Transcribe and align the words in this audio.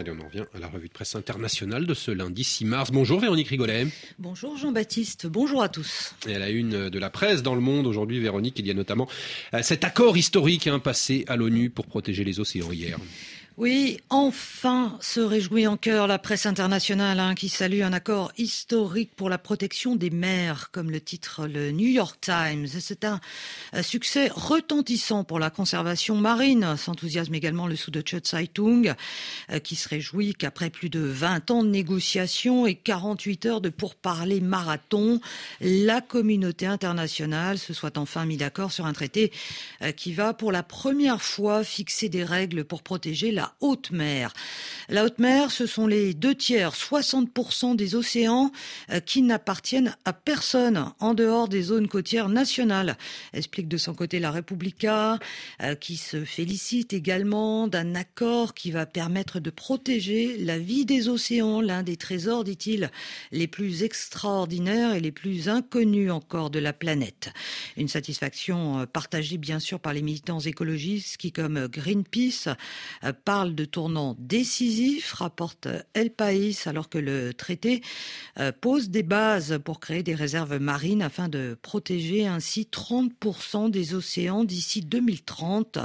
Allez, 0.00 0.12
on 0.12 0.24
en 0.24 0.28
revient 0.28 0.44
à 0.54 0.58
la 0.58 0.66
revue 0.66 0.88
de 0.88 0.94
presse 0.94 1.14
internationale 1.14 1.84
de 1.84 1.92
ce 1.92 2.10
lundi 2.10 2.42
6 2.42 2.64
mars. 2.64 2.90
Bonjour 2.90 3.20
Véronique 3.20 3.48
Rigolet. 3.48 3.86
Bonjour 4.18 4.56
Jean-Baptiste, 4.56 5.26
bonjour 5.26 5.62
à 5.62 5.68
tous. 5.68 6.14
Et 6.26 6.34
à 6.34 6.38
la 6.38 6.48
une 6.48 6.88
de 6.88 6.98
la 6.98 7.10
presse 7.10 7.42
dans 7.42 7.54
le 7.54 7.60
monde 7.60 7.86
aujourd'hui, 7.86 8.18
Véronique, 8.18 8.58
il 8.58 8.66
y 8.66 8.70
a 8.70 8.74
notamment 8.74 9.08
euh, 9.52 9.60
cet 9.60 9.84
accord 9.84 10.16
historique 10.16 10.68
hein, 10.68 10.78
passé 10.78 11.26
à 11.28 11.36
l'ONU 11.36 11.68
pour 11.68 11.84
protéger 11.84 12.24
les 12.24 12.40
océans 12.40 12.72
hier. 12.72 12.98
Oui, 13.60 14.00
enfin 14.08 14.96
se 15.02 15.20
réjouit 15.20 15.66
en 15.66 15.76
cœur 15.76 16.06
la 16.06 16.18
presse 16.18 16.46
internationale 16.46 17.20
hein, 17.20 17.34
qui 17.34 17.50
salue 17.50 17.82
un 17.82 17.92
accord 17.92 18.32
historique 18.38 19.14
pour 19.14 19.28
la 19.28 19.36
protection 19.36 19.96
des 19.96 20.08
mers, 20.08 20.70
comme 20.70 20.90
le 20.90 20.98
titre 20.98 21.46
le 21.46 21.70
New 21.70 21.86
York 21.86 22.16
Times. 22.22 22.66
C'est 22.66 23.04
un, 23.04 23.20
succès 23.82 24.30
retentissant 24.34 25.24
pour 25.24 25.38
la 25.38 25.50
conservation 25.50 26.16
marine. 26.16 26.74
S'enthousiasme 26.78 27.34
également 27.34 27.66
le 27.66 27.76
Süddeutsche 27.76 28.22
Zeitung, 28.24 28.94
euh, 29.50 29.58
qui 29.58 29.76
se 29.76 29.90
réjouit 29.90 30.32
qu'après 30.32 30.70
plus 30.70 30.88
de 30.88 31.00
20 31.00 31.50
ans 31.50 31.62
de 31.62 31.68
négociations 31.68 32.66
et 32.66 32.76
48 32.76 33.44
heures 33.44 33.60
de 33.60 33.68
pourparlers 33.68 34.40
marathon, 34.40 35.20
la 35.60 36.00
communauté 36.00 36.64
internationale 36.64 37.58
se 37.58 37.74
soit 37.74 37.98
enfin 37.98 38.24
mis 38.24 38.38
d'accord 38.38 38.72
sur 38.72 38.86
un 38.86 38.94
traité 38.94 39.30
euh, 39.82 39.92
qui 39.92 40.14
va 40.14 40.32
pour 40.32 40.50
la 40.50 40.62
première 40.62 41.20
fois 41.20 41.62
fixer 41.62 42.08
des 42.08 42.24
règles 42.24 42.64
pour 42.64 42.82
protéger 42.82 43.32
la 43.32 43.49
haute 43.60 43.90
mer. 43.90 44.32
La 44.92 45.04
haute 45.04 45.20
mer, 45.20 45.52
ce 45.52 45.66
sont 45.66 45.86
les 45.86 46.14
deux 46.14 46.34
tiers, 46.34 46.74
60% 46.74 47.76
des 47.76 47.94
océans 47.94 48.50
euh, 48.90 48.98
qui 48.98 49.22
n'appartiennent 49.22 49.96
à 50.04 50.12
personne 50.12 50.90
en 50.98 51.14
dehors 51.14 51.46
des 51.46 51.62
zones 51.62 51.86
côtières 51.86 52.28
nationales, 52.28 52.98
explique 53.32 53.68
de 53.68 53.76
son 53.76 53.94
côté 53.94 54.18
la 54.18 54.32
Repubblica, 54.32 55.20
euh, 55.62 55.76
qui 55.76 55.96
se 55.96 56.24
félicite 56.24 56.92
également 56.92 57.68
d'un 57.68 57.94
accord 57.94 58.52
qui 58.52 58.72
va 58.72 58.84
permettre 58.84 59.38
de 59.38 59.50
protéger 59.50 60.36
la 60.38 60.58
vie 60.58 60.86
des 60.86 61.08
océans, 61.08 61.60
l'un 61.60 61.84
des 61.84 61.96
trésors, 61.96 62.42
dit-il, 62.42 62.90
les 63.30 63.46
plus 63.46 63.84
extraordinaires 63.84 64.94
et 64.94 65.00
les 65.00 65.12
plus 65.12 65.48
inconnus 65.48 66.10
encore 66.10 66.50
de 66.50 66.58
la 66.58 66.72
planète. 66.72 67.30
Une 67.76 67.86
satisfaction 67.86 68.80
euh, 68.80 68.86
partagée 68.86 69.38
bien 69.38 69.60
sûr 69.60 69.78
par 69.78 69.92
les 69.92 70.02
militants 70.02 70.40
écologistes 70.40 71.16
qui, 71.16 71.30
comme 71.30 71.68
Greenpeace, 71.68 72.48
parlent 73.24 73.54
de 73.54 73.64
tournant 73.64 74.16
décisif, 74.18 74.79
rapporte 75.12 75.68
El 75.94 76.10
País, 76.10 76.66
alors 76.66 76.88
que 76.88 76.98
le 76.98 77.34
traité 77.34 77.82
euh, 78.38 78.52
pose 78.58 78.90
des 78.90 79.02
bases 79.02 79.58
pour 79.64 79.80
créer 79.80 80.02
des 80.02 80.14
réserves 80.14 80.58
marines 80.58 81.02
afin 81.02 81.28
de 81.28 81.56
protéger 81.60 82.26
ainsi 82.26 82.68
30% 82.70 83.70
des 83.70 83.94
océans 83.94 84.44
d'ici 84.44 84.82
2030. 84.82 85.78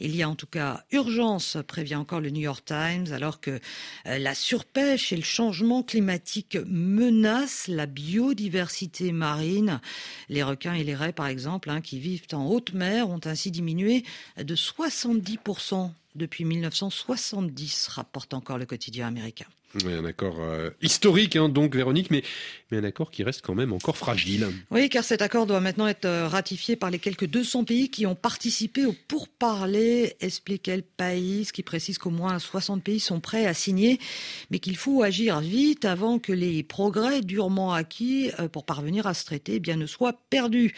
Il 0.00 0.14
y 0.14 0.22
a 0.22 0.28
en 0.28 0.34
tout 0.34 0.46
cas 0.46 0.84
urgence, 0.92 1.56
prévient 1.66 1.96
encore 1.96 2.20
le 2.20 2.30
New 2.30 2.40
York 2.40 2.64
Times, 2.64 3.12
alors 3.12 3.40
que 3.40 3.58
euh, 4.06 4.18
la 4.18 4.34
surpêche 4.34 5.12
et 5.12 5.16
le 5.16 5.22
changement 5.22 5.82
climatique 5.82 6.58
menacent 6.66 7.68
la 7.68 7.86
biodiversité 7.86 9.12
marine. 9.12 9.80
Les 10.28 10.42
requins 10.42 10.74
et 10.74 10.84
les 10.84 10.94
raies, 10.94 11.12
par 11.12 11.26
exemple, 11.26 11.70
hein, 11.70 11.80
qui 11.80 11.98
vivent 11.98 12.26
en 12.32 12.46
haute 12.46 12.72
mer, 12.74 13.08
ont 13.08 13.20
ainsi 13.24 13.50
diminué 13.50 14.04
de 14.36 14.54
70% 14.54 15.90
depuis 16.14 16.44
1970, 16.44 17.88
rapporte 17.88 18.34
encore 18.34 18.58
le 18.58 18.66
quotidien 18.66 19.06
américain. 19.06 19.46
Un 19.74 20.06
accord 20.06 20.36
euh, 20.40 20.70
historique, 20.80 21.36
hein, 21.36 21.50
donc 21.50 21.76
Véronique, 21.76 22.10
mais, 22.10 22.22
un 22.72 22.84
accord 22.84 23.10
qui 23.10 23.22
reste 23.22 23.42
quand 23.42 23.54
même 23.54 23.74
encore 23.74 23.98
fragile. 23.98 24.46
Oui, 24.70 24.88
car 24.88 25.04
cet 25.04 25.20
accord 25.20 25.46
doit 25.46 25.60
maintenant 25.60 25.86
être 25.86 26.06
euh, 26.06 26.26
ratifié 26.26 26.74
par 26.74 26.90
les 26.90 26.98
quelques 26.98 27.26
200 27.26 27.64
pays 27.64 27.90
qui 27.90 28.06
ont 28.06 28.14
participé 28.14 28.86
au 28.86 28.94
pourparler, 29.08 30.16
explique 30.20 30.68
le 30.68 30.82
pays, 30.82 31.46
qui 31.52 31.62
précise 31.62 31.98
qu'au 31.98 32.10
moins 32.10 32.38
60 32.38 32.82
pays 32.82 32.98
sont 33.00 33.20
prêts 33.20 33.44
à 33.44 33.52
signer, 33.52 33.98
mais 34.50 34.58
qu'il 34.58 34.76
faut 34.76 35.02
agir 35.02 35.40
vite 35.40 35.84
avant 35.84 36.18
que 36.18 36.32
les 36.32 36.62
progrès 36.62 37.20
durement 37.20 37.74
acquis 37.74 38.30
euh, 38.38 38.48
pour 38.48 38.64
parvenir 38.64 39.06
à 39.06 39.12
ce 39.12 39.26
traité 39.26 39.56
eh 39.56 39.60
bien, 39.60 39.76
ne 39.76 39.86
soient 39.86 40.14
perdus, 40.30 40.74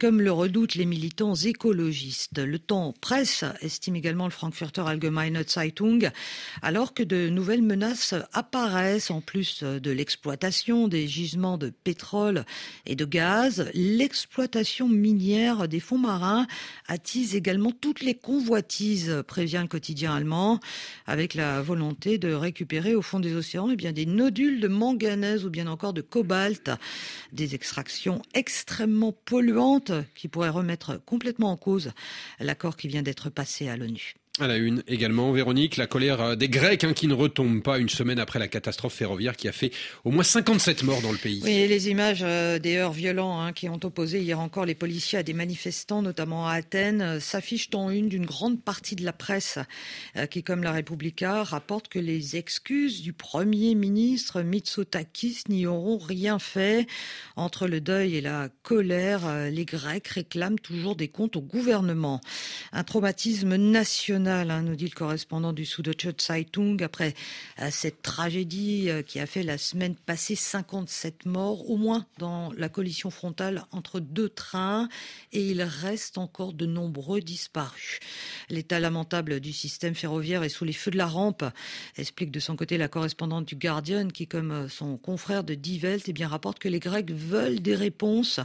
comme 0.00 0.20
le 0.20 0.32
redoutent 0.32 0.74
les 0.74 0.86
militants 0.86 1.34
écologistes. 1.34 2.38
Le 2.38 2.58
temps 2.58 2.92
presse, 3.00 3.44
estime 3.60 3.94
également 3.94 4.24
le 4.24 4.30
Frankfurter 4.30 4.82
Allgemeine 4.86 5.44
Zeitung, 5.46 6.10
alors 6.62 6.92
que 6.92 7.02
de 7.02 7.28
nouvelles 7.28 7.62
menaces 7.62 8.15
apparaissent 8.32 9.10
en 9.10 9.20
plus 9.20 9.62
de 9.62 9.90
l'exploitation 9.90 10.88
des 10.88 11.06
gisements 11.08 11.58
de 11.58 11.70
pétrole 11.70 12.44
et 12.84 12.96
de 12.96 13.04
gaz. 13.04 13.70
L'exploitation 13.74 14.88
minière 14.88 15.68
des 15.68 15.80
fonds 15.80 15.98
marins 15.98 16.46
attise 16.86 17.34
également 17.34 17.72
toutes 17.72 18.00
les 18.00 18.14
convoitises, 18.14 19.22
prévient 19.26 19.60
le 19.62 19.68
quotidien 19.68 20.14
allemand, 20.14 20.60
avec 21.06 21.34
la 21.34 21.62
volonté 21.62 22.18
de 22.18 22.32
récupérer 22.32 22.94
au 22.94 23.02
fond 23.02 23.20
des 23.20 23.34
océans 23.34 23.68
eh 23.70 23.76
bien, 23.76 23.92
des 23.92 24.06
nodules 24.06 24.60
de 24.60 24.68
manganèse 24.68 25.44
ou 25.44 25.50
bien 25.50 25.66
encore 25.66 25.92
de 25.92 26.02
cobalt, 26.02 26.70
des 27.32 27.54
extractions 27.54 28.22
extrêmement 28.34 29.12
polluantes 29.12 29.92
qui 30.14 30.28
pourraient 30.28 30.48
remettre 30.48 31.00
complètement 31.04 31.50
en 31.50 31.56
cause 31.56 31.92
l'accord 32.40 32.76
qui 32.76 32.88
vient 32.88 33.02
d'être 33.02 33.30
passé 33.30 33.68
à 33.68 33.76
l'ONU. 33.76 34.14
À 34.38 34.46
la 34.46 34.58
une 34.58 34.82
également, 34.86 35.32
Véronique, 35.32 35.78
la 35.78 35.86
colère 35.86 36.20
euh, 36.20 36.36
des 36.36 36.50
Grecs 36.50 36.84
hein, 36.84 36.92
qui 36.92 37.06
ne 37.06 37.14
retombe 37.14 37.62
pas 37.62 37.78
une 37.78 37.88
semaine 37.88 38.18
après 38.18 38.38
la 38.38 38.48
catastrophe 38.48 38.92
ferroviaire 38.92 39.34
qui 39.34 39.48
a 39.48 39.52
fait 39.52 39.70
au 40.04 40.10
moins 40.10 40.24
57 40.24 40.82
morts 40.82 41.00
dans 41.00 41.10
le 41.10 41.16
pays. 41.16 41.40
Oui, 41.42 41.66
les 41.66 41.88
images 41.88 42.20
euh, 42.22 42.58
des 42.58 42.76
heurts 42.76 42.92
violents 42.92 43.40
hein, 43.40 43.54
qui 43.54 43.70
ont 43.70 43.80
opposé 43.82 44.20
hier 44.20 44.38
encore 44.38 44.66
les 44.66 44.74
policiers 44.74 45.20
à 45.20 45.22
des 45.22 45.32
manifestants, 45.32 46.02
notamment 46.02 46.46
à 46.46 46.52
Athènes, 46.52 47.00
euh, 47.00 47.18
s'affichent 47.18 47.70
en 47.72 47.88
une 47.88 48.10
d'une 48.10 48.26
grande 48.26 48.60
partie 48.60 48.94
de 48.94 49.04
la 49.04 49.14
presse 49.14 49.58
qui, 50.30 50.42
comme 50.42 50.62
la 50.62 50.72
Repubblica, 50.72 51.42
rapporte 51.42 51.88
que 51.88 51.98
les 51.98 52.36
excuses 52.36 53.02
du 53.02 53.12
Premier 53.12 53.74
ministre 53.74 54.42
Mitsotakis 54.42 55.44
n'y 55.48 55.66
auront 55.66 55.98
rien 55.98 56.38
fait. 56.38 56.86
Entre 57.36 57.66
le 57.66 57.80
deuil 57.80 58.16
et 58.16 58.20
la 58.20 58.48
colère, 58.62 59.50
les 59.50 59.64
Grecs 59.64 60.06
réclament 60.08 60.58
toujours 60.58 60.96
des 60.96 61.08
comptes 61.08 61.36
au 61.36 61.40
gouvernement. 61.40 62.20
Un 62.72 62.84
traumatisme 62.84 63.56
national 63.56 64.26
Hein, 64.50 64.62
nous 64.62 64.76
dit 64.76 64.84
le 64.86 64.94
correspondant 64.94 65.52
du 65.52 65.64
Süddeutsche 65.64 66.16
Zeitung, 66.18 66.82
après 66.82 67.14
euh, 67.60 67.68
cette 67.70 68.02
tragédie 68.02 68.88
euh, 68.88 69.02
qui 69.02 69.20
a 69.20 69.26
fait 69.26 69.42
la 69.42 69.58
semaine 69.58 69.94
passée 69.94 70.34
57 70.34 71.26
morts, 71.26 71.70
au 71.70 71.76
moins 71.76 72.06
dans 72.18 72.52
la 72.56 72.68
collision 72.68 73.10
frontale 73.10 73.64
entre 73.72 74.00
deux 74.00 74.28
trains, 74.28 74.88
et 75.32 75.42
il 75.42 75.62
reste 75.62 76.18
encore 76.18 76.52
de 76.52 76.66
nombreux 76.66 77.20
disparus. 77.20 78.00
L'état 78.48 78.80
lamentable 78.80 79.40
du 79.40 79.52
système 79.52 79.94
ferroviaire 79.94 80.42
est 80.42 80.48
sous 80.48 80.64
les 80.64 80.72
feux 80.72 80.90
de 80.90 80.96
la 80.96 81.06
rampe, 81.06 81.44
explique 81.96 82.30
de 82.30 82.40
son 82.40 82.56
côté 82.56 82.78
la 82.78 82.88
correspondante 82.88 83.46
du 83.46 83.56
Guardian, 83.56 84.08
qui, 84.08 84.26
comme 84.26 84.52
euh, 84.52 84.68
son 84.68 84.96
confrère 84.96 85.44
de 85.44 85.54
Die 85.54 85.80
Welt, 85.80 86.04
eh 86.08 86.12
bien, 86.12 86.28
rapporte 86.28 86.58
que 86.58 86.68
les 86.68 86.80
Grecs 86.80 87.10
veulent 87.10 87.60
des 87.60 87.74
réponses 87.74 88.40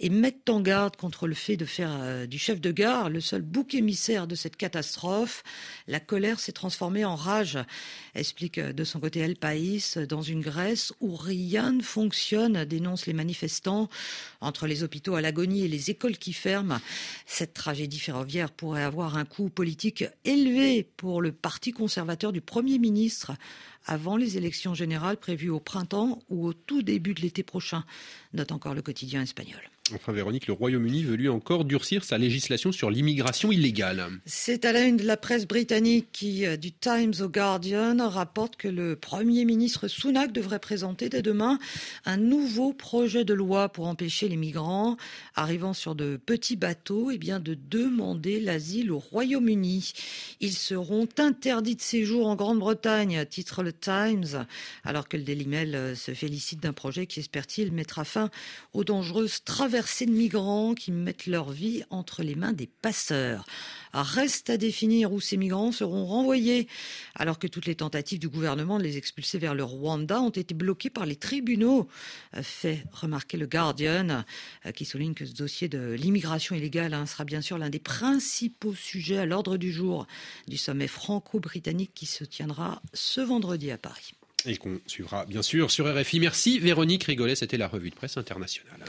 et 0.00 0.10
mettent 0.10 0.50
en 0.50 0.60
garde 0.60 0.96
contre 0.96 1.26
le 1.26 1.34
fait 1.34 1.56
de 1.56 1.64
faire 1.64 2.26
du 2.28 2.38
chef 2.38 2.60
de 2.60 2.70
gare 2.70 3.10
le 3.10 3.20
seul 3.20 3.42
bouc 3.42 3.65
émissaire 3.74 4.26
de 4.26 4.34
cette 4.34 4.56
catastrophe 4.56 5.42
la 5.86 6.00
colère 6.00 6.40
s'est 6.40 6.52
transformée 6.52 7.04
en 7.04 7.16
rage, 7.16 7.58
explique 8.14 8.58
de 8.58 8.84
son 8.84 9.00
côté 9.00 9.20
El 9.20 9.36
País, 9.36 9.94
dans 10.08 10.22
une 10.22 10.40
Grèce 10.40 10.92
où 11.00 11.14
rien 11.14 11.72
ne 11.72 11.82
fonctionne, 11.82 12.64
dénoncent 12.64 13.06
les 13.06 13.12
manifestants. 13.12 13.88
Entre 14.40 14.66
les 14.66 14.82
hôpitaux 14.82 15.14
à 15.14 15.20
l'agonie 15.20 15.64
et 15.64 15.68
les 15.68 15.90
écoles 15.90 16.18
qui 16.18 16.32
ferment, 16.32 16.80
cette 17.26 17.54
tragédie 17.54 17.98
ferroviaire 17.98 18.50
pourrait 18.50 18.82
avoir 18.82 19.16
un 19.16 19.24
coût 19.24 19.48
politique 19.48 20.04
élevé 20.24 20.82
pour 20.96 21.22
le 21.22 21.32
parti 21.32 21.72
conservateur 21.72 22.32
du 22.32 22.40
Premier 22.40 22.78
ministre 22.78 23.32
avant 23.86 24.16
les 24.16 24.36
élections 24.36 24.74
générales 24.74 25.16
prévues 25.16 25.50
au 25.50 25.60
printemps 25.60 26.18
ou 26.28 26.46
au 26.46 26.52
tout 26.52 26.82
début 26.82 27.14
de 27.14 27.20
l'été 27.20 27.42
prochain, 27.42 27.84
note 28.32 28.52
encore 28.52 28.74
le 28.74 28.82
quotidien 28.82 29.22
espagnol. 29.22 29.60
Enfin, 29.94 30.12
Véronique, 30.12 30.48
le 30.48 30.52
Royaume-Uni 30.52 31.04
veut 31.04 31.14
lui 31.14 31.28
encore 31.28 31.64
durcir 31.64 32.02
sa 32.02 32.18
législation 32.18 32.72
sur 32.72 32.90
l'immigration 32.90 33.52
illégale. 33.52 34.08
C'est 34.24 34.64
à 34.64 34.72
la 34.72 34.82
une 34.82 34.96
de 34.96 35.04
la 35.04 35.16
presse 35.16 35.46
britannique 35.46 36.08
qui, 36.10 36.44
euh, 36.44 36.56
du 36.56 36.72
Times 36.72 37.14
au 37.20 37.28
Guardian, 37.28 37.96
rapporte 38.08 38.56
que 38.56 38.66
le 38.66 38.96
Premier 38.96 39.44
ministre 39.44 39.86
Sunak 39.86 40.32
devrait 40.32 40.58
présenter 40.58 41.08
dès 41.08 41.22
demain 41.22 41.60
un 42.04 42.16
nouveau 42.16 42.72
projet 42.72 43.24
de 43.24 43.32
loi 43.32 43.68
pour 43.68 43.86
empêcher 43.86 44.28
les 44.28 44.36
migrants 44.36 44.96
arrivant 45.36 45.72
sur 45.72 45.94
de 45.94 46.16
petits 46.16 46.56
bateaux 46.56 47.12
eh 47.12 47.18
bien, 47.18 47.38
de 47.38 47.54
demander 47.54 48.40
l'asile 48.40 48.90
au 48.90 48.98
Royaume-Uni. 48.98 49.92
Ils 50.40 50.54
seront 50.54 51.06
interdits 51.18 51.76
de 51.76 51.80
séjour 51.80 52.26
en 52.26 52.34
Grande-Bretagne, 52.34 53.24
titre 53.30 53.62
le 53.62 53.72
Times, 53.72 54.46
alors 54.82 55.08
que 55.08 55.16
le 55.16 55.22
Daily 55.22 55.46
Mail 55.46 55.74
euh, 55.76 55.94
se 55.94 56.12
félicite 56.12 56.60
d'un 56.60 56.72
projet 56.72 57.06
qui, 57.06 57.20
espère-t-il, 57.20 57.70
mettra 57.70 58.04
fin 58.04 58.30
aux 58.72 58.82
dangereuses 58.82 59.44
traversées 59.44 59.75
de 59.76 60.10
migrants 60.10 60.74
qui 60.74 60.90
mettent 60.90 61.26
leur 61.26 61.50
vie 61.50 61.82
entre 61.90 62.22
les 62.22 62.34
mains 62.34 62.52
des 62.52 62.66
passeurs. 62.66 63.44
Reste 63.92 64.50
à 64.50 64.56
définir 64.56 65.12
où 65.12 65.20
ces 65.20 65.36
migrants 65.36 65.72
seront 65.72 66.06
renvoyés, 66.06 66.66
alors 67.14 67.38
que 67.38 67.46
toutes 67.46 67.66
les 67.66 67.74
tentatives 67.74 68.18
du 68.18 68.28
gouvernement 68.28 68.78
de 68.78 68.84
les 68.84 68.96
expulser 68.96 69.38
vers 69.38 69.54
le 69.54 69.64
Rwanda 69.64 70.20
ont 70.20 70.30
été 70.30 70.54
bloquées 70.54 70.90
par 70.90 71.06
les 71.06 71.16
tribunaux, 71.16 71.88
fait 72.42 72.84
remarquer 72.92 73.36
le 73.36 73.46
Guardian, 73.46 74.24
qui 74.74 74.84
souligne 74.84 75.14
que 75.14 75.24
ce 75.24 75.34
dossier 75.34 75.68
de 75.68 75.92
l'immigration 75.92 76.54
illégale 76.54 76.94
hein, 76.94 77.06
sera 77.06 77.24
bien 77.24 77.40
sûr 77.40 77.58
l'un 77.58 77.70
des 77.70 77.78
principaux 77.78 78.74
sujets 78.74 79.18
à 79.18 79.26
l'ordre 79.26 79.56
du 79.56 79.72
jour 79.72 80.06
du 80.48 80.56
sommet 80.56 80.88
franco-britannique 80.88 81.92
qui 81.94 82.06
se 82.06 82.24
tiendra 82.24 82.82
ce 82.92 83.20
vendredi 83.20 83.70
à 83.70 83.78
Paris. 83.78 84.12
Et 84.44 84.56
qu'on 84.58 84.80
suivra 84.86 85.24
bien 85.26 85.42
sûr 85.42 85.70
sur 85.70 85.92
RFI. 85.92 86.20
Merci 86.20 86.58
Véronique 86.58 87.04
Rigolet, 87.04 87.34
c'était 87.34 87.56
la 87.56 87.66
revue 87.66 87.90
de 87.90 87.96
presse 87.96 88.16
internationale. 88.16 88.80